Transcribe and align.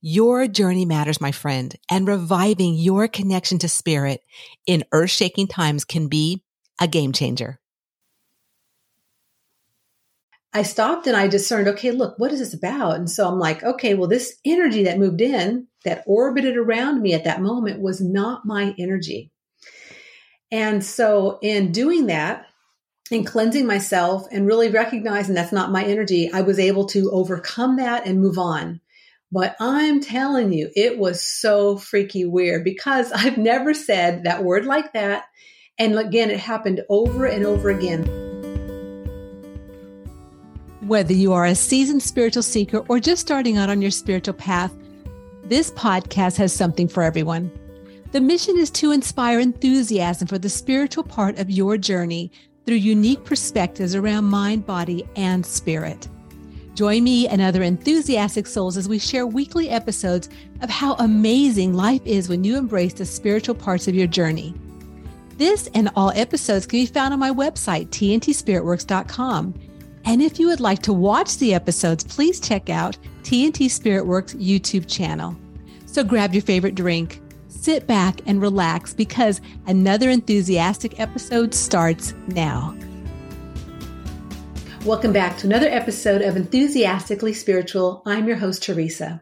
Your 0.00 0.46
journey 0.46 0.84
matters, 0.84 1.20
my 1.20 1.32
friend, 1.32 1.74
and 1.90 2.06
reviving 2.06 2.74
your 2.74 3.08
connection 3.08 3.58
to 3.60 3.68
spirit 3.68 4.22
in 4.66 4.84
earth 4.92 5.10
shaking 5.10 5.46
times 5.46 5.84
can 5.84 6.08
be 6.08 6.42
a 6.80 6.86
game 6.86 7.12
changer. 7.12 7.60
I 10.52 10.62
stopped 10.62 11.06
and 11.06 11.16
I 11.16 11.28
discerned, 11.28 11.68
okay, 11.68 11.90
look, 11.90 12.18
what 12.18 12.32
is 12.32 12.38
this 12.38 12.54
about? 12.54 12.96
And 12.96 13.10
so 13.10 13.28
I'm 13.28 13.38
like, 13.38 13.62
okay, 13.62 13.92
well, 13.92 14.08
this 14.08 14.38
energy 14.44 14.84
that 14.84 14.98
moved 14.98 15.20
in, 15.20 15.66
that 15.84 16.02
orbited 16.06 16.56
around 16.56 17.02
me 17.02 17.12
at 17.12 17.24
that 17.24 17.42
moment 17.42 17.82
was 17.82 18.00
not 18.00 18.46
my 18.46 18.74
energy. 18.78 19.30
And 20.50 20.82
so 20.82 21.38
in 21.42 21.72
doing 21.72 22.06
that, 22.06 22.46
in 23.10 23.24
cleansing 23.24 23.66
myself 23.66 24.26
and 24.32 24.46
really 24.46 24.68
recognizing 24.68 25.34
that's 25.34 25.52
not 25.52 25.70
my 25.70 25.84
energy, 25.84 26.30
I 26.32 26.40
was 26.40 26.58
able 26.58 26.86
to 26.86 27.10
overcome 27.10 27.76
that 27.76 28.06
and 28.06 28.20
move 28.20 28.38
on. 28.38 28.80
But 29.32 29.56
I'm 29.58 30.00
telling 30.00 30.52
you, 30.52 30.70
it 30.76 30.98
was 30.98 31.20
so 31.20 31.76
freaky 31.76 32.24
weird 32.24 32.64
because 32.64 33.12
I've 33.14 33.38
never 33.38 33.74
said 33.74 34.24
that 34.24 34.44
word 34.44 34.66
like 34.66 34.92
that. 34.92 35.24
And 35.78 35.98
again, 35.98 36.30
it 36.30 36.40
happened 36.40 36.82
over 36.88 37.26
and 37.26 37.44
over 37.44 37.68
again. 37.68 38.04
Whether 40.86 41.12
you 41.12 41.32
are 41.32 41.44
a 41.44 41.54
seasoned 41.54 42.02
spiritual 42.02 42.44
seeker 42.44 42.84
or 42.88 43.00
just 43.00 43.20
starting 43.20 43.56
out 43.56 43.68
on 43.68 43.82
your 43.82 43.90
spiritual 43.90 44.34
path, 44.34 44.72
this 45.44 45.70
podcast 45.72 46.36
has 46.36 46.52
something 46.52 46.88
for 46.88 47.02
everyone. 47.02 47.50
The 48.12 48.20
mission 48.20 48.56
is 48.56 48.70
to 48.70 48.92
inspire 48.92 49.40
enthusiasm 49.40 50.28
for 50.28 50.38
the 50.38 50.48
spiritual 50.48 51.02
part 51.02 51.38
of 51.38 51.50
your 51.50 51.76
journey 51.76 52.30
through 52.64 52.76
unique 52.76 53.24
perspectives 53.24 53.94
around 53.94 54.24
mind, 54.24 54.64
body, 54.64 55.06
and 55.16 55.44
spirit. 55.44 56.08
Join 56.76 57.04
me 57.04 57.26
and 57.26 57.40
other 57.40 57.62
enthusiastic 57.62 58.46
souls 58.46 58.76
as 58.76 58.86
we 58.86 58.98
share 58.98 59.26
weekly 59.26 59.70
episodes 59.70 60.28
of 60.60 60.68
how 60.68 60.92
amazing 60.96 61.72
life 61.72 62.02
is 62.04 62.28
when 62.28 62.44
you 62.44 62.58
embrace 62.58 62.92
the 62.92 63.06
spiritual 63.06 63.54
parts 63.54 63.88
of 63.88 63.94
your 63.94 64.06
journey. 64.06 64.52
This 65.38 65.70
and 65.72 65.88
all 65.96 66.10
episodes 66.10 66.66
can 66.66 66.80
be 66.80 66.84
found 66.84 67.14
on 67.14 67.18
my 67.18 67.30
website, 67.30 67.88
tntspiritworks.com. 67.88 69.54
And 70.04 70.20
if 70.20 70.38
you 70.38 70.48
would 70.48 70.60
like 70.60 70.82
to 70.82 70.92
watch 70.92 71.38
the 71.38 71.54
episodes, 71.54 72.04
please 72.04 72.40
check 72.40 72.68
out 72.68 72.98
TNT 73.22 73.68
Spiritworks 73.70 74.36
YouTube 74.38 74.86
channel. 74.86 75.34
So 75.86 76.04
grab 76.04 76.34
your 76.34 76.42
favorite 76.42 76.74
drink, 76.74 77.22
sit 77.48 77.86
back 77.86 78.20
and 78.26 78.42
relax 78.42 78.92
because 78.92 79.40
another 79.66 80.10
enthusiastic 80.10 81.00
episode 81.00 81.54
starts 81.54 82.12
now. 82.26 82.76
Welcome 84.86 85.12
back 85.12 85.38
to 85.38 85.48
another 85.48 85.66
episode 85.66 86.22
of 86.22 86.36
Enthusiastically 86.36 87.32
Spiritual. 87.32 88.02
I'm 88.06 88.28
your 88.28 88.36
host, 88.36 88.62
Teresa. 88.62 89.20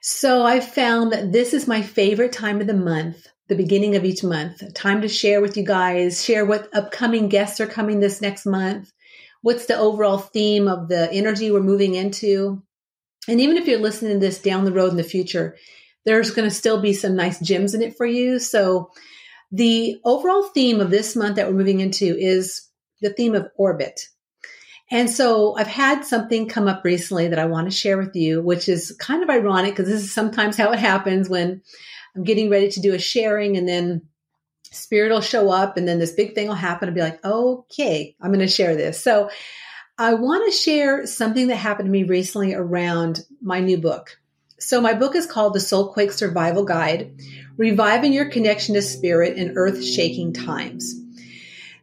So 0.00 0.46
I've 0.46 0.66
found 0.66 1.12
that 1.12 1.30
this 1.30 1.52
is 1.52 1.68
my 1.68 1.82
favorite 1.82 2.32
time 2.32 2.62
of 2.62 2.66
the 2.66 2.72
month, 2.72 3.26
the 3.48 3.54
beginning 3.54 3.96
of 3.96 4.06
each 4.06 4.24
month, 4.24 4.62
time 4.72 5.02
to 5.02 5.08
share 5.08 5.42
with 5.42 5.58
you 5.58 5.62
guys, 5.62 6.24
share 6.24 6.46
what 6.46 6.74
upcoming 6.74 7.28
guests 7.28 7.60
are 7.60 7.66
coming 7.66 8.00
this 8.00 8.22
next 8.22 8.46
month, 8.46 8.90
what's 9.42 9.66
the 9.66 9.76
overall 9.76 10.16
theme 10.16 10.66
of 10.66 10.88
the 10.88 11.12
energy 11.12 11.50
we're 11.50 11.60
moving 11.60 11.94
into. 11.94 12.62
And 13.28 13.42
even 13.42 13.58
if 13.58 13.68
you're 13.68 13.80
listening 13.80 14.14
to 14.14 14.18
this 14.18 14.40
down 14.40 14.64
the 14.64 14.72
road 14.72 14.92
in 14.92 14.96
the 14.96 15.04
future, 15.04 15.58
there's 16.06 16.30
going 16.30 16.48
to 16.48 16.54
still 16.54 16.80
be 16.80 16.94
some 16.94 17.14
nice 17.14 17.38
gems 17.40 17.74
in 17.74 17.82
it 17.82 17.94
for 17.98 18.06
you. 18.06 18.38
So 18.38 18.90
the 19.52 20.00
overall 20.06 20.44
theme 20.44 20.80
of 20.80 20.88
this 20.88 21.14
month 21.14 21.36
that 21.36 21.46
we're 21.46 21.58
moving 21.58 21.80
into 21.80 22.16
is 22.18 22.66
the 23.02 23.10
theme 23.10 23.34
of 23.34 23.48
orbit. 23.58 24.00
And 24.90 25.10
so 25.10 25.54
I've 25.54 25.66
had 25.66 26.04
something 26.04 26.48
come 26.48 26.66
up 26.66 26.82
recently 26.84 27.28
that 27.28 27.38
I 27.38 27.44
want 27.44 27.66
to 27.66 27.76
share 27.76 27.98
with 27.98 28.16
you, 28.16 28.40
which 28.40 28.68
is 28.68 28.96
kind 28.98 29.22
of 29.22 29.28
ironic 29.28 29.72
because 29.72 29.88
this 29.88 30.02
is 30.02 30.14
sometimes 30.14 30.56
how 30.56 30.72
it 30.72 30.78
happens 30.78 31.28
when 31.28 31.62
I'm 32.16 32.24
getting 32.24 32.48
ready 32.48 32.70
to 32.70 32.80
do 32.80 32.94
a 32.94 32.98
sharing 32.98 33.56
and 33.56 33.68
then 33.68 34.02
spirit 34.70 35.12
will 35.12 35.20
show 35.20 35.50
up 35.50 35.76
and 35.76 35.86
then 35.86 35.98
this 35.98 36.12
big 36.12 36.34
thing 36.34 36.48
will 36.48 36.54
happen 36.54 36.88
and 36.88 36.94
be 36.94 37.02
like, 37.02 37.22
okay, 37.24 38.16
I'm 38.20 38.30
going 38.32 38.40
to 38.40 38.48
share 38.48 38.76
this. 38.76 39.02
So 39.02 39.30
I 39.98 40.14
want 40.14 40.50
to 40.50 40.56
share 40.56 41.06
something 41.06 41.48
that 41.48 41.56
happened 41.56 41.86
to 41.86 41.92
me 41.92 42.04
recently 42.04 42.54
around 42.54 43.24
my 43.42 43.60
new 43.60 43.78
book. 43.78 44.18
So 44.58 44.80
my 44.80 44.94
book 44.94 45.14
is 45.14 45.26
called 45.26 45.54
The 45.54 45.60
Soulquake 45.60 46.12
Survival 46.12 46.64
Guide, 46.64 47.14
Reviving 47.56 48.12
Your 48.12 48.30
Connection 48.30 48.74
to 48.74 48.82
Spirit 48.82 49.36
in 49.36 49.56
Earth 49.56 49.84
Shaking 49.84 50.32
Times. 50.32 50.94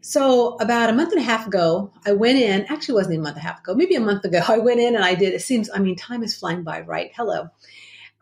So 0.08 0.56
about 0.58 0.92
a 0.92 0.94
month 0.94 1.14
and 1.14 1.20
a 1.20 1.24
half 1.24 1.48
ago, 1.48 1.92
I 2.06 2.12
went 2.12 2.38
in, 2.38 2.68
actually 2.70 2.94
wasn't 2.94 3.18
a 3.18 3.22
month 3.22 3.38
and 3.38 3.44
a 3.44 3.48
half 3.48 3.62
ago, 3.62 3.74
maybe 3.74 3.96
a 3.96 4.00
month 4.00 4.24
ago, 4.24 4.40
I 4.48 4.60
went 4.60 4.80
in 4.80 4.96
and 4.96 5.04
I 5.04 5.16
did, 5.16 5.34
it 5.34 5.42
seems, 5.42 5.68
I 5.74 5.80
mean, 5.80 5.96
time 5.96 6.22
is 6.22 6.38
flying 6.38 6.62
by, 6.62 6.82
right? 6.82 7.10
Hello. 7.16 7.48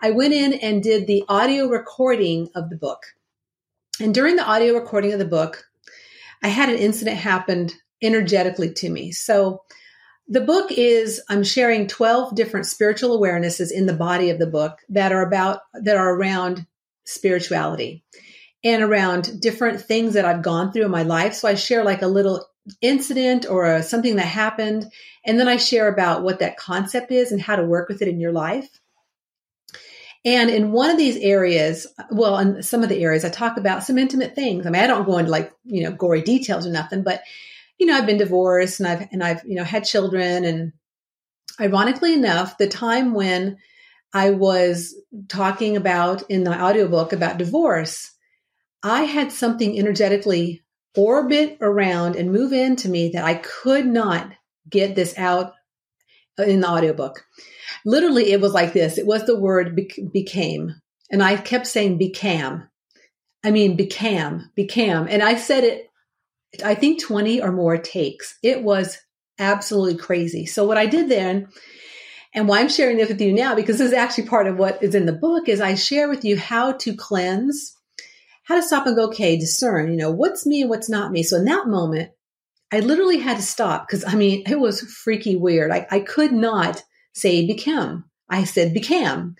I 0.01 0.11
went 0.11 0.33
in 0.33 0.53
and 0.53 0.81
did 0.81 1.07
the 1.07 1.25
audio 1.27 1.67
recording 1.67 2.47
of 2.55 2.69
the 2.69 2.77
book. 2.77 3.01
And 3.99 4.13
during 4.13 4.37
the 4.37 4.45
audio 4.45 4.75
recording 4.75 5.11
of 5.11 5.19
the 5.19 5.25
book, 5.25 5.65
I 6.41 6.47
had 6.47 6.69
an 6.69 6.77
incident 6.77 7.17
happened 7.17 7.75
energetically 8.01 8.71
to 8.75 8.89
me. 8.89 9.11
So 9.11 9.63
the 10.29 10.39
book 10.39 10.71
is, 10.71 11.21
I'm 11.27 11.43
sharing 11.43 11.87
12 11.87 12.33
different 12.33 12.65
spiritual 12.65 13.19
awarenesses 13.19 13.73
in 13.73 13.87
the 13.87 13.93
body 13.93 14.29
of 14.29 14.39
the 14.39 14.47
book 14.47 14.77
that 14.87 15.11
are 15.11 15.27
about, 15.27 15.59
that 15.73 15.97
are 15.97 16.15
around 16.15 16.65
spirituality 17.03 18.05
and 18.63 18.81
around 18.81 19.41
different 19.41 19.81
things 19.81 20.13
that 20.13 20.25
I've 20.25 20.41
gone 20.41 20.71
through 20.71 20.85
in 20.85 20.91
my 20.91 21.03
life. 21.03 21.33
So 21.33 21.47
I 21.47 21.55
share 21.55 21.83
like 21.83 22.01
a 22.01 22.07
little 22.07 22.45
incident 22.81 23.45
or 23.49 23.65
a, 23.65 23.83
something 23.83 24.15
that 24.15 24.25
happened. 24.25 24.89
And 25.25 25.39
then 25.39 25.47
I 25.47 25.57
share 25.57 25.87
about 25.87 26.23
what 26.23 26.39
that 26.39 26.57
concept 26.57 27.11
is 27.11 27.31
and 27.31 27.41
how 27.41 27.57
to 27.57 27.65
work 27.65 27.89
with 27.89 28.01
it 28.01 28.07
in 28.07 28.21
your 28.21 28.31
life. 28.31 28.69
And 30.25 30.49
in 30.49 30.71
one 30.71 30.89
of 30.89 30.97
these 30.97 31.17
areas, 31.17 31.85
well, 32.09 32.37
in 32.37 32.63
some 32.63 32.81
of 32.81 32.87
the 32.87 33.03
areas, 33.03 33.25
I 33.25 33.29
talk 33.29 33.57
about 33.57 33.83
some 33.83 33.97
intimate 33.97 34.35
things. 34.35 34.65
I 34.65 34.69
mean, 34.69 34.81
I 34.81 34.87
don't 34.87 35.05
go 35.05 35.17
into 35.17 35.31
like, 35.31 35.51
you 35.65 35.83
know, 35.83 35.91
gory 35.91 36.21
details 36.21 36.65
or 36.65 36.71
nothing, 36.71 37.03
but, 37.03 37.21
you 37.77 37.85
know, 37.85 37.97
I've 37.97 38.05
been 38.05 38.17
divorced 38.17 38.79
and 38.79 38.87
I've, 38.87 39.07
and 39.11 39.21
I've, 39.21 39.43
you 39.45 39.55
know, 39.55 39.65
had 39.65 39.83
children. 39.83 40.45
And 40.45 40.71
ironically 41.59 42.13
enough, 42.13 42.57
the 42.57 42.69
time 42.69 43.13
when 43.13 43.57
I 44.13 44.29
was 44.29 44.95
talking 45.27 45.75
about 45.75 46.23
in 46.29 46.45
the 46.45 46.57
audiobook 46.57 47.11
about 47.11 47.37
divorce, 47.37 48.12
I 48.83 49.03
had 49.03 49.31
something 49.31 49.77
energetically 49.79 50.61
orbit 50.95 51.57
around 51.61 52.15
and 52.15 52.31
move 52.31 52.53
into 52.53 52.89
me 52.89 53.09
that 53.13 53.23
I 53.23 53.35
could 53.35 53.85
not 53.85 54.31
get 54.69 54.95
this 54.95 55.17
out 55.17 55.53
in 56.37 56.59
the 56.61 56.69
audiobook. 56.69 57.23
Literally, 57.85 58.31
it 58.31 58.41
was 58.41 58.53
like 58.53 58.73
this. 58.73 58.97
It 58.97 59.05
was 59.05 59.25
the 59.25 59.39
word 59.39 59.79
became. 60.11 60.75
And 61.09 61.23
I 61.23 61.37
kept 61.37 61.67
saying 61.67 61.97
became. 61.97 62.63
I 63.43 63.51
mean, 63.51 63.75
became, 63.75 64.49
became. 64.55 65.07
And 65.09 65.21
I 65.21 65.35
said 65.35 65.63
it, 65.63 65.89
I 66.63 66.75
think 66.75 67.01
20 67.01 67.41
or 67.41 67.51
more 67.51 67.77
takes. 67.77 68.37
It 68.41 68.63
was 68.63 68.99
absolutely 69.39 69.95
crazy. 69.95 70.45
So 70.45 70.65
what 70.65 70.77
I 70.77 70.85
did 70.85 71.09
then, 71.09 71.47
and 72.33 72.47
why 72.47 72.59
I'm 72.59 72.69
sharing 72.69 72.97
this 72.97 73.09
with 73.09 73.21
you 73.21 73.33
now, 73.33 73.55
because 73.55 73.77
this 73.77 73.87
is 73.87 73.93
actually 73.93 74.27
part 74.27 74.47
of 74.47 74.57
what 74.57 74.81
is 74.81 74.95
in 74.95 75.05
the 75.05 75.13
book, 75.13 75.49
is 75.49 75.61
I 75.61 75.75
share 75.75 76.09
with 76.09 76.23
you 76.23 76.37
how 76.37 76.73
to 76.73 76.95
cleanse 76.95 77.75
how 78.43 78.55
to 78.55 78.63
stop 78.63 78.85
and 78.85 78.95
go, 78.95 79.07
okay, 79.07 79.37
discern, 79.37 79.91
you 79.91 79.97
know, 79.97 80.11
what's 80.11 80.45
me 80.45 80.61
and 80.61 80.69
what's 80.69 80.89
not 80.89 81.11
me. 81.11 81.23
So 81.23 81.37
in 81.37 81.45
that 81.45 81.67
moment, 81.67 82.11
I 82.71 82.79
literally 82.79 83.19
had 83.19 83.37
to 83.37 83.43
stop 83.43 83.87
because 83.87 84.03
I 84.05 84.15
mean, 84.15 84.43
it 84.47 84.59
was 84.59 84.81
freaky 84.81 85.35
weird. 85.35 85.71
I, 85.71 85.87
I 85.91 85.99
could 85.99 86.31
not 86.31 86.83
say 87.13 87.45
become. 87.45 88.05
I 88.29 88.45
said 88.45 88.73
became. 88.73 89.35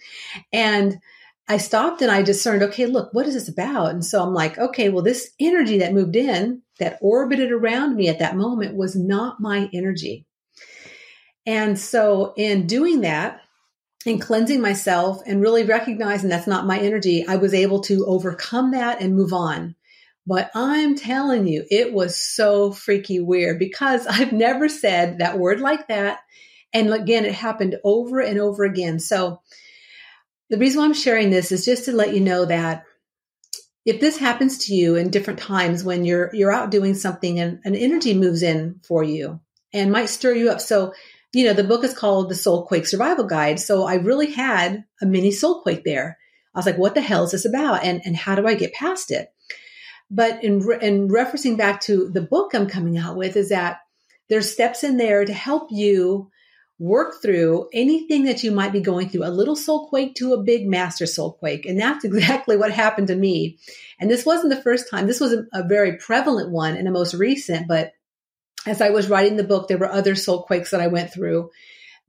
And 0.51 1.00
I 1.47 1.57
stopped 1.57 2.01
and 2.01 2.11
I 2.11 2.21
discerned, 2.21 2.63
okay, 2.63 2.85
look, 2.85 3.13
what 3.13 3.25
is 3.27 3.33
this 3.33 3.50
about? 3.50 3.91
And 3.91 4.05
so 4.05 4.21
I'm 4.21 4.33
like, 4.33 4.57
okay, 4.57 4.89
well, 4.89 5.03
this 5.03 5.31
energy 5.39 5.79
that 5.79 5.94
moved 5.94 6.15
in, 6.15 6.61
that 6.79 7.00
orbited 7.01 7.51
around 7.51 7.95
me 7.95 8.07
at 8.07 8.19
that 8.19 8.38
moment 8.38 8.75
was 8.75 8.95
not 8.95 9.41
my 9.41 9.69
energy. 9.73 10.25
And 11.45 11.77
so 11.77 12.33
in 12.38 12.67
doing 12.67 13.01
that, 13.01 13.41
and 14.05 14.21
cleansing 14.21 14.61
myself 14.61 15.21
and 15.25 15.41
really 15.41 15.63
recognizing 15.63 16.29
that's 16.29 16.47
not 16.47 16.65
my 16.65 16.79
energy, 16.79 17.25
I 17.27 17.38
was 17.38 17.53
able 17.53 17.81
to 17.81 18.05
overcome 18.05 18.71
that 18.71 19.01
and 19.01 19.15
move 19.15 19.33
on. 19.33 19.75
But 20.25 20.51
I'm 20.55 20.95
telling 20.95 21.47
you, 21.47 21.65
it 21.69 21.94
was 21.94 22.17
so 22.17 22.71
freaky 22.71 23.19
weird 23.19 23.59
because 23.59 24.07
I've 24.09 24.31
never 24.31 24.69
said 24.69 25.19
that 25.19 25.39
word 25.39 25.59
like 25.59 25.88
that. 25.88 26.19
And 26.73 26.91
again, 26.94 27.25
it 27.25 27.33
happened 27.33 27.75
over 27.83 28.19
and 28.19 28.39
over 28.39 28.63
again. 28.63 29.00
So 29.00 29.41
the 30.50 30.57
reason 30.57 30.79
why 30.79 30.85
I'm 30.85 30.94
sharing 30.94 31.29
this 31.29 31.51
is 31.51 31.65
just 31.65 31.85
to 31.85 31.91
let 31.91 32.13
you 32.13 32.19
know 32.19 32.45
that 32.45 32.83
if 33.85 34.00
this 34.00 34.17
happens 34.17 34.65
to 34.65 34.75
you 34.75 34.95
in 34.95 35.09
different 35.09 35.39
times 35.39 35.83
when 35.83 36.05
you're 36.05 36.33
you're 36.33 36.51
out 36.51 36.71
doing 36.71 36.94
something 36.94 37.39
and 37.39 37.59
an 37.65 37.75
energy 37.75 38.13
moves 38.13 38.41
in 38.41 38.79
for 38.88 39.03
you 39.03 39.41
and 39.73 39.91
might 39.91 40.09
stir 40.09 40.33
you 40.33 40.50
up. 40.51 40.61
So, 40.61 40.94
you 41.33 41.45
know, 41.45 41.53
the 41.53 41.63
book 41.63 41.83
is 41.83 41.94
called 41.94 42.30
The 42.30 42.35
Soul 42.35 42.65
Quake 42.65 42.85
Survival 42.85 43.25
Guide. 43.25 43.59
So 43.59 43.85
I 43.85 43.95
really 43.95 44.31
had 44.31 44.85
a 45.01 45.06
mini 45.06 45.31
soul 45.31 45.62
quake 45.62 45.83
there. 45.83 46.18
I 46.53 46.59
was 46.59 46.65
like, 46.65 46.77
what 46.77 46.94
the 46.94 47.01
hell 47.01 47.24
is 47.24 47.31
this 47.31 47.45
about? 47.45 47.83
And 47.83 48.01
and 48.06 48.15
how 48.15 48.35
do 48.35 48.47
I 48.47 48.53
get 48.53 48.74
past 48.74 49.12
it? 49.12 49.33
But 50.12 50.44
in 50.44 50.62
in 50.81 51.09
referencing 51.09 51.57
back 51.57 51.81
to 51.81 52.09
the 52.09 52.21
book 52.21 52.53
I'm 52.53 52.68
coming 52.68 52.97
out 52.97 53.15
with 53.15 53.35
is 53.35 53.50
that 53.50 53.80
there's 54.30 54.51
steps 54.51 54.83
in 54.83 54.97
there 54.97 55.25
to 55.25 55.33
help 55.33 55.69
you 55.71 56.30
work 56.80 57.21
through 57.21 57.69
anything 57.74 58.25
that 58.25 58.44
you 58.44 58.51
might 58.51 58.71
be 58.71 58.81
going 58.81 59.09
through, 59.09 59.25
a 59.25 59.29
little 59.29 59.56
soul 59.56 59.88
quake 59.88 60.15
to 60.15 60.33
a 60.33 60.44
big 60.44 60.68
master 60.68 61.06
soul 61.06 61.33
quake. 61.33 61.65
And 61.65 61.79
that's 61.79 62.03
exactly 62.06 62.57
what 62.57 62.71
happened 62.71 63.07
to 63.07 63.15
me. 63.15 63.57
And 64.00 64.09
this 64.09 64.25
wasn't 64.25 64.53
the 64.53 64.62
first 64.62 64.89
time. 64.89 65.07
This 65.07 65.19
was 65.19 65.33
a, 65.33 65.45
a 65.53 65.68
very 65.68 65.97
prevalent 65.97 66.51
one 66.51 66.75
and 66.75 66.86
the 66.86 66.91
most 66.91 67.13
recent. 67.15 67.68
But 67.68 67.94
as 68.65 68.81
I 68.81 68.89
was 68.89 69.10
writing 69.10 69.38
the 69.38 69.44
book, 69.44 69.68
there 69.68 69.77
were 69.77 69.92
other 69.92 70.15
soul 70.15 70.44
quakes 70.44 70.71
that 70.71 70.81
I 70.81 70.88
went 70.88 71.12
through 71.13 71.51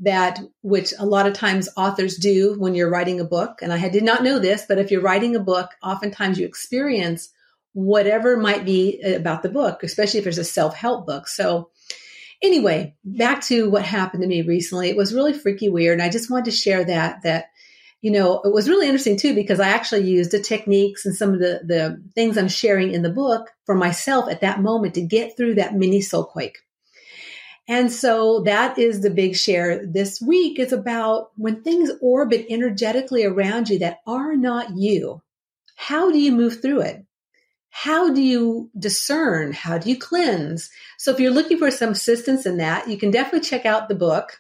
that 0.01 0.41
which 0.63 0.93
a 0.99 1.07
lot 1.07 1.27
of 1.27 1.35
times 1.35 1.69
authors 1.77 2.17
do 2.17 2.57
when 2.59 2.75
you're 2.75 2.91
writing 2.91 3.21
a 3.21 3.25
book. 3.25 3.61
And 3.63 3.73
I 3.73 3.89
did 3.89 4.03
not 4.03 4.25
know 4.25 4.39
this, 4.39 4.65
but 4.69 4.79
if 4.79 4.91
you're 4.91 5.01
writing 5.01 5.37
a 5.37 5.41
book, 5.41 5.71
oftentimes 5.83 6.39
you 6.39 6.47
experience 6.47 7.31
whatever 7.73 8.37
might 8.37 8.65
be 8.65 9.01
uh, 9.05 9.17
about 9.17 9.43
the 9.43 9.49
book, 9.49 9.83
especially 9.83 10.19
if 10.19 10.25
there's 10.25 10.39
a 10.39 10.45
self-help 10.45 11.07
book. 11.07 11.29
So 11.29 11.71
anyway, 12.43 12.95
back 13.05 13.43
to 13.45 13.71
what 13.71 13.85
happened 13.85 14.23
to 14.23 14.29
me 14.29 14.43
recently. 14.43 14.91
It 14.91 14.97
was 14.97 15.15
really 15.15 15.33
freaky 15.33 15.69
weird. 15.69 16.01
And 16.01 16.03
I 16.03 16.11
just 16.11 16.31
wanted 16.31 16.47
to 16.47 16.51
share 16.53 16.85
that, 16.85 17.23
that, 17.23 17.47
you 18.05 18.11
know, 18.11 18.43
it 18.43 18.53
was 18.53 18.69
really 18.69 18.87
interesting 18.87 19.17
too, 19.17 19.35
because 19.35 19.61
I 19.61 19.69
actually 19.69 20.03
used 20.11 20.31
the 20.31 20.39
techniques 20.39 21.07
and 21.07 21.17
some 21.17 21.33
of 21.33 21.41
the, 21.41 21.61
the 21.65 22.03
things 22.15 22.37
I'm 22.37 22.49
sharing 22.49 22.93
in 22.93 23.01
the 23.01 23.11
book 23.11 23.51
for 23.65 23.75
myself 23.75 24.31
at 24.31 24.43
that 24.43 24.61
moment 24.61 24.95
to 24.95 25.01
get 25.01 25.37
through 25.37 25.55
that 25.55 25.75
mini 25.75 26.03
soul 26.03 26.25
quake. 26.25 26.59
And 27.67 27.91
so 27.91 28.43
that 28.43 28.79
is 28.79 29.01
the 29.01 29.09
big 29.09 29.37
share 29.37 29.87
this 29.87 30.21
week 30.21 30.59
is 30.59 30.75
about 30.75 31.31
when 31.37 31.63
things 31.63 31.91
orbit 32.03 32.45
energetically 32.51 33.25
around 33.25 33.71
you 33.71 33.79
that 33.79 34.01
are 34.07 34.37
not 34.37 34.77
you. 34.77 35.23
How 35.75 36.13
do 36.13 36.19
you 36.19 36.31
move 36.31 36.61
through 36.61 36.83
it? 36.83 37.05
how 37.77 38.15
do 38.15 38.23
you 38.23 38.71
discern? 38.79 39.53
How 39.53 39.79
do 39.79 39.91
you 39.91 39.99
cleanse? 39.99 40.71
So 40.97 41.11
if 41.11 41.19
you're 41.19 41.33
looking 41.33 41.59
for 41.59 41.73
some 41.73 41.91
assistance 41.91 42.47
in 42.47 42.59
that, 42.59 42.87
you 42.87 42.97
can 42.97 43.11
definitely 43.11 43.41
check 43.41 43.67
out 43.67 43.89
the 43.89 43.97
book 43.97 44.39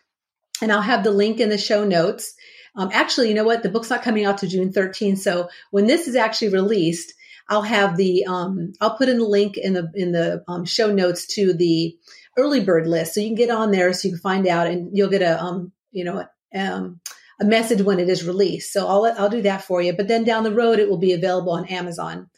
and 0.63 0.71
I'll 0.71 0.81
have 0.81 1.03
the 1.03 1.11
link 1.11 1.41
in 1.41 1.49
the 1.49 1.59
show 1.59 1.85
notes. 1.85 2.33
Um, 2.77 2.91
actually, 2.93 3.29
you 3.29 3.35
know 3.35 3.45
what? 3.45 3.63
The 3.63 3.69
book's 3.69 3.91
not 3.91 4.03
coming 4.03 4.25
out 4.25 4.39
to 4.39 4.49
June 4.49 4.73
13th. 4.73 5.19
So 5.19 5.49
when 5.71 5.87
this 5.87 6.09
is 6.09 6.17
actually 6.17 6.49
released, 6.49 7.15
I'll 7.49 7.63
have 7.63 7.97
the, 7.97 8.25
um, 8.27 8.73
I'll 8.81 8.97
put 8.97 9.09
in 9.09 9.19
the 9.19 9.25
link 9.27 9.57
in 9.57 9.75
the, 9.75 9.91
in 9.95 10.13
the 10.13 10.43
um, 10.49 10.65
show 10.65 10.93
notes 10.93 11.27
to 11.35 11.53
the 11.53 11.97
early 12.37 12.65
bird 12.65 12.87
list. 12.87 13.15
So 13.15 13.21
you 13.21 13.29
can 13.29 13.37
get 13.37 13.51
on 13.51 13.71
there 13.71 13.93
so 13.93 14.09
you 14.09 14.15
can 14.15 14.21
find 14.21 14.47
out 14.47 14.67
and 14.67 14.97
you'll 14.97 15.11
get 15.11 15.23
a, 15.23 15.41
um, 15.41 15.73
you 15.93 16.05
know, 16.05 16.27
um, 16.55 17.01
a 17.41 17.45
message 17.45 17.83
when 17.83 18.01
it 18.01 18.09
is 18.09 18.27
released. 18.27 18.73
So 18.73 18.87
I'll, 18.87 19.05
I'll 19.19 19.29
do 19.29 19.43
that 19.43 19.63
for 19.63 19.83
you. 19.83 19.93
But 19.93 20.09
then 20.09 20.25
down 20.25 20.45
the 20.45 20.55
road, 20.55 20.79
it 20.79 20.89
will 20.89 20.99
be 20.99 21.13
available 21.13 21.53
on 21.53 21.67
Amazon. 21.67 22.31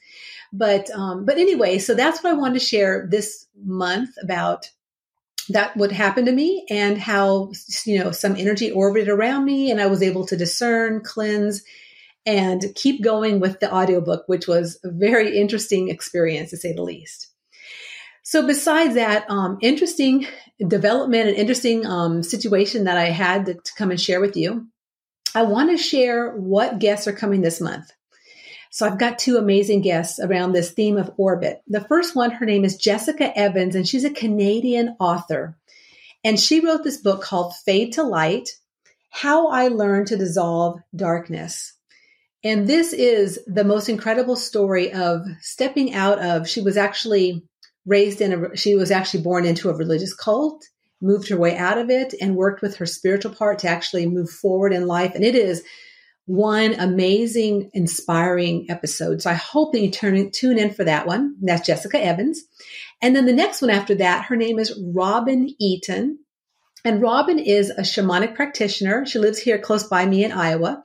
But 0.53 0.91
um, 0.91 1.25
but 1.25 1.38
anyway, 1.38 1.79
so 1.79 1.94
that's 1.94 2.23
what 2.23 2.33
I 2.33 2.37
wanted 2.37 2.61
to 2.61 2.65
share 2.65 3.06
this 3.11 3.47
month 3.62 4.11
about 4.23 4.71
that 5.50 5.76
what 5.76 5.93
happened 5.93 6.26
to 6.26 6.32
me 6.32 6.66
and 6.70 6.98
how 6.98 7.52
you 7.84 7.98
know 7.98 8.10
some 8.10 8.37
energy 8.37 8.70
orbited 8.70 9.08
around 9.08 9.44
me 9.44 9.70
and 9.70 9.81
I 9.81 9.87
was 9.87 10.02
able 10.02 10.26
to 10.26 10.37
discern, 10.37 11.02
cleanse, 11.04 11.62
and 12.25 12.64
keep 12.75 13.02
going 13.02 13.40
with 13.40 13.60
the 13.60 13.72
audiobook, 13.72 14.25
which 14.26 14.48
was 14.48 14.78
a 14.84 14.90
very 14.90 15.38
interesting 15.38 15.88
experience 15.88 16.50
to 16.50 16.56
say 16.56 16.72
the 16.72 16.82
least. 16.82 17.28
So 18.25 18.44
besides 18.44 18.94
that 18.94 19.31
um, 19.31 19.58
interesting 19.62 20.26
development 20.66 21.28
and 21.28 21.37
interesting 21.37 21.87
um, 21.87 22.25
situation 22.25 22.84
that 22.84 22.99
I 22.99 23.10
had 23.10 23.46
to, 23.46 23.54
to 23.54 23.72
come 23.78 23.92
and 23.92 24.00
share 24.00 24.20
with 24.20 24.37
you, 24.37 24.66
I 25.32 25.42
want 25.42 25.70
to 25.70 25.76
share 25.76 26.32
what 26.32 26.81
guests 26.81 27.06
are 27.06 27.12
coming 27.12 27.42
this 27.42 27.60
month. 27.60 27.92
So 28.76 28.84
I've 28.84 28.99
got 28.99 29.19
two 29.19 29.38
amazing 29.38 29.81
guests 29.81 30.20
around 30.20 30.52
this 30.52 30.70
theme 30.70 30.99
of 30.99 31.11
orbit. 31.17 31.62
The 31.67 31.81
first 31.81 32.14
one, 32.14 32.31
her 32.32 32.44
name 32.44 32.62
is 32.62 32.76
Jessica 32.76 33.34
Evans, 33.34 33.75
and 33.75 33.88
she's 33.88 34.05
a 34.05 34.11
Canadian 34.11 34.96
author. 35.00 35.56
And 36.23 36.38
she 36.38 36.61
wrote 36.61 36.84
this 36.84 36.99
book 36.99 37.23
called 37.23 37.56
Fade 37.56 37.94
to 37.94 38.02
Light 38.02 38.50
How 39.08 39.49
I 39.49 39.69
Learned 39.69 40.08
to 40.08 40.19
Dissolve 40.19 40.78
Darkness. 40.94 41.73
And 42.44 42.67
this 42.67 42.93
is 42.93 43.40
the 43.46 43.64
most 43.64 43.88
incredible 43.88 44.37
story 44.37 44.93
of 44.93 45.25
stepping 45.40 45.94
out 45.94 46.19
of, 46.19 46.46
she 46.46 46.61
was 46.61 46.76
actually 46.76 47.46
raised 47.87 48.20
in 48.20 48.34
a, 48.34 48.56
she 48.58 48.75
was 48.75 48.90
actually 48.90 49.23
born 49.23 49.46
into 49.46 49.70
a 49.70 49.75
religious 49.75 50.12
cult, 50.12 50.67
moved 51.00 51.31
her 51.31 51.38
way 51.38 51.56
out 51.56 51.78
of 51.78 51.88
it, 51.88 52.12
and 52.20 52.37
worked 52.37 52.61
with 52.61 52.76
her 52.76 52.84
spiritual 52.84 53.32
part 53.32 53.61
to 53.61 53.69
actually 53.69 54.05
move 54.05 54.28
forward 54.28 54.75
in 54.75 54.87
life. 54.87 55.14
And 55.14 55.25
it 55.25 55.34
is 55.34 55.62
one 56.26 56.75
amazing, 56.75 57.70
inspiring 57.73 58.67
episode. 58.69 59.23
So 59.23 59.31
I 59.31 59.34
hope 59.34 59.73
that 59.73 59.81
you 59.81 59.90
turn, 59.90 60.31
tune 60.32 60.58
in 60.58 60.75
for 60.75 60.84
that 60.84 61.06
one. 61.06 61.37
That's 61.40 61.67
Jessica 61.67 62.02
Evans. 62.02 62.43
And 63.00 63.14
then 63.14 63.26
the 63.26 63.32
next 63.32 63.62
one 63.62 63.70
after 63.70 63.94
that, 63.96 64.26
her 64.26 64.37
name 64.37 64.58
is 64.58 64.78
Robin 64.93 65.49
Eaton. 65.58 66.19
And 66.84 67.00
Robin 67.00 67.38
is 67.38 67.70
a 67.70 67.82
shamanic 67.82 68.34
practitioner. 68.34 69.06
She 69.06 69.19
lives 69.19 69.38
here 69.38 69.58
close 69.58 69.84
by 69.84 70.05
me 70.06 70.25
in 70.25 70.32
Iowa. 70.32 70.82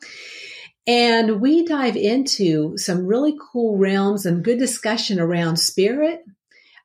And 0.88 1.41
we 1.41 1.65
dive 1.65 1.95
into 1.95 2.77
some 2.77 3.05
really 3.05 3.35
cool 3.51 3.77
realms 3.77 4.25
and 4.25 4.43
good 4.43 4.57
discussion 4.57 5.19
around 5.19 5.57
spirit, 5.57 6.21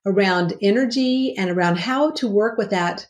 around 0.05 0.55
energy, 0.63 1.35
and 1.37 1.51
around 1.51 1.79
how 1.79 2.11
to 2.13 2.29
work 2.29 2.59
with 2.59 2.71
that 2.71 3.07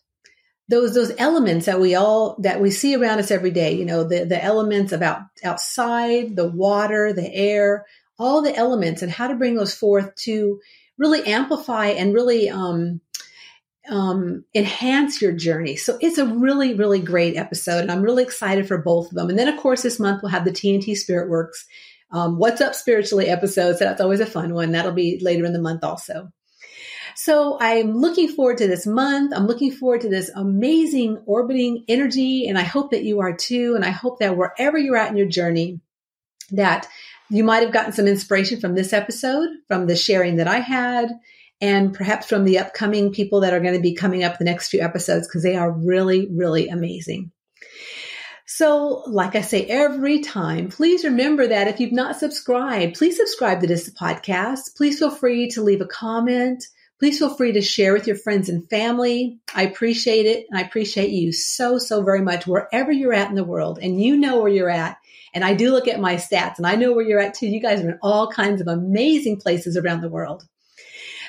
those 0.69 0.95
those 0.95 1.13
elements 1.19 1.67
that 1.67 1.81
we 1.81 1.95
all 1.95 2.37
that 2.41 2.61
we 2.61 2.71
see 2.71 2.97
around 2.97 3.19
us 3.19 3.31
every 3.31 3.51
day 3.51 3.75
you 3.75 3.85
know 3.85 4.05
the 4.05 4.25
the 4.25 4.43
elements 4.43 4.93
about 4.93 5.21
outside 5.45 6.35
the 6.35 6.49
water 6.49 7.13
the 7.13 7.33
air 7.33 7.87
all 8.19 8.43
the 8.43 8.55
elements 8.55 9.03
and 9.03 9.13
how 9.13 9.29
to 9.29 9.35
bring 9.35 9.55
those 9.55 9.75
forth 9.75 10.15
to 10.17 10.61
really 10.99 11.25
amplify 11.27 11.89
and 11.89 12.15
really 12.15 12.49
um, 12.49 13.01
um, 13.89 14.45
enhance 14.55 15.21
your 15.21 15.33
journey. 15.33 15.77
So 15.77 15.99
it's 16.01 16.19
a 16.19 16.27
really, 16.27 16.75
really 16.75 17.01
great 17.01 17.37
episode, 17.37 17.81
and 17.81 17.93
I'm 17.93 18.03
really 18.03 18.23
excited 18.23 18.67
for 18.67 18.79
both 18.79 19.09
of 19.09 19.15
them. 19.15 19.29
And 19.29 19.39
then, 19.39 19.49
of 19.49 19.59
course, 19.59 19.83
this 19.83 20.01
month 20.01 20.23
we'll 20.23 20.33
have 20.33 20.45
the 20.45 20.51
TNT 20.51 20.97
Spirit 20.97 21.29
Works 21.29 21.67
um, 22.11 22.39
What's 22.39 22.61
Up 22.61 22.75
Spiritually 22.75 23.29
episode. 23.29 23.77
So 23.77 23.85
that's 23.85 24.01
always 24.01 24.21
a 24.21 24.27
fun 24.27 24.55
one. 24.55 24.73
That'll 24.73 24.93
be 24.93 25.19
later 25.23 25.45
in 25.45 25.53
the 25.53 25.61
month 25.61 25.85
also. 25.85 26.31
So 27.17 27.57
I'm 27.59 27.95
looking 27.95 28.29
forward 28.29 28.59
to 28.59 28.69
this 28.69 28.87
month. 28.87 29.33
I'm 29.35 29.47
looking 29.47 29.73
forward 29.73 30.03
to 30.03 30.11
this 30.11 30.31
amazing 30.35 31.23
orbiting 31.25 31.85
energy. 31.89 32.47
And 32.47 32.59
I 32.59 32.63
hope 32.63 32.91
that 32.91 33.05
you 33.05 33.21
are 33.21 33.35
too. 33.35 33.75
And 33.75 33.85
I 33.85 33.91
hope 33.91 34.19
that 34.19 34.37
wherever 34.37 34.77
you're 34.77 34.99
at 34.99 35.11
in 35.11 35.17
your 35.17 35.27
journey, 35.27 35.81
that 36.51 36.87
you 37.31 37.43
might 37.43 37.63
have 37.63 37.73
gotten 37.73 37.93
some 37.93 38.07
inspiration 38.07 38.61
from 38.61 38.75
this 38.75 38.93
episode, 38.93 39.49
from 39.67 39.87
the 39.87 39.97
sharing 39.97 40.37
that 40.37 40.47
I 40.47 40.61
had, 40.61 41.11
and 41.61 41.95
perhaps 41.95 42.29
from 42.29 42.45
the 42.45 42.59
upcoming 42.59 43.13
people 43.13 43.41
that 43.41 43.55
are 43.55 43.61
going 43.61 43.75
to 43.75 43.81
be 43.81 43.95
coming 43.95 44.23
up 44.23 44.39
the 44.39 44.45
next 44.45 44.69
few 44.69 44.83
episodes 44.83 45.27
because 45.27 45.43
they 45.43 45.57
are 45.57 45.71
really, 45.71 46.29
really 46.31 46.69
amazing. 46.69 47.33
So, 48.45 49.03
like 49.07 49.35
I 49.35 49.41
say 49.41 49.65
every 49.65 50.21
time, 50.21 50.69
please 50.69 51.03
remember 51.03 51.49
that 51.49 51.67
if 51.67 51.81
you've 51.81 51.93
not 51.93 52.17
subscribed, 52.17 52.97
please 52.97 53.17
subscribe 53.17 53.61
to 53.63 53.67
this 53.67 53.91
podcast. 53.91 54.77
Please 54.77 54.99
feel 54.99 55.11
free 55.11 55.49
to 55.51 55.63
leave 55.63 55.81
a 55.81 55.87
comment. 55.87 56.63
Please 56.99 57.19
feel 57.19 57.35
free 57.35 57.53
to 57.53 57.61
share 57.61 57.93
with 57.93 58.07
your 58.07 58.17
friends 58.17 58.49
and 58.49 58.69
family. 58.71 59.39
I 59.55 59.65
appreciate 59.65 60.25
it. 60.27 60.47
And 60.49 60.59
I 60.59 60.63
appreciate 60.63 61.11
you 61.11 61.33
so, 61.33 61.79
so 61.79 62.03
very 62.03 62.23
much 62.23 62.47
wherever 62.47 62.91
you're 62.91 63.13
at 63.13 63.29
in 63.29 63.35
the 63.35 63.45
world. 63.45 63.79
And 63.81 64.01
you 64.01 64.17
know 64.17 64.41
where 64.41 64.53
you're 64.53 64.71
at. 64.71 64.97
And 65.35 65.45
I 65.45 65.53
do 65.53 65.71
look 65.71 65.89
at 65.89 66.01
my 66.01 66.15
stats 66.17 66.57
and 66.57 66.67
I 66.67 66.77
know 66.77 66.93
where 66.93 67.07
you're 67.07 67.21
at 67.21 67.35
too. 67.35 67.47
You 67.47 67.61
guys 67.61 67.83
are 67.83 67.91
in 67.91 67.99
all 68.01 68.31
kinds 68.31 68.63
of 68.63 68.69
amazing 68.69 69.39
places 69.39 69.77
around 69.77 70.01
the 70.01 70.09
world. 70.09 70.45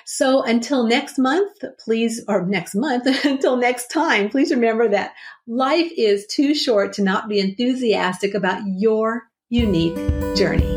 So 0.05 0.41
until 0.41 0.88
next 0.88 1.19
month, 1.19 1.62
please, 1.83 2.24
or 2.29 2.45
next 2.45 2.74
month, 2.74 3.05
until 3.25 3.57
next 3.57 3.88
time, 3.88 4.29
please 4.29 4.51
remember 4.51 4.88
that 4.88 5.12
life 5.47 5.91
is 5.97 6.25
too 6.27 6.55
short 6.55 6.93
to 6.93 7.03
not 7.03 7.27
be 7.27 7.41
enthusiastic 7.41 8.33
about 8.33 8.62
your 8.65 9.24
unique 9.50 9.97
journey. 10.38 10.76